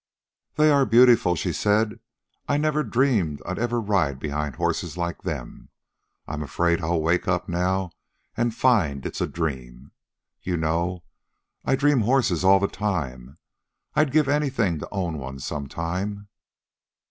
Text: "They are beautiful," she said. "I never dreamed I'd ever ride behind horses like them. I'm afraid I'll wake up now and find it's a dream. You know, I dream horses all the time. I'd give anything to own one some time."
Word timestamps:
"They 0.55 0.71
are 0.71 0.83
beautiful," 0.87 1.35
she 1.35 1.53
said. 1.53 1.99
"I 2.47 2.57
never 2.57 2.81
dreamed 2.83 3.39
I'd 3.45 3.59
ever 3.59 3.79
ride 3.79 4.17
behind 4.17 4.55
horses 4.55 4.97
like 4.97 5.21
them. 5.21 5.69
I'm 6.27 6.41
afraid 6.41 6.81
I'll 6.81 6.99
wake 7.03 7.27
up 7.27 7.47
now 7.47 7.91
and 8.35 8.51
find 8.55 9.05
it's 9.05 9.21
a 9.21 9.27
dream. 9.27 9.91
You 10.41 10.57
know, 10.57 11.03
I 11.63 11.75
dream 11.75 11.99
horses 11.99 12.43
all 12.43 12.59
the 12.59 12.67
time. 12.67 13.37
I'd 13.93 14.11
give 14.11 14.27
anything 14.27 14.79
to 14.79 14.89
own 14.91 15.19
one 15.19 15.37
some 15.37 15.67
time." 15.67 16.29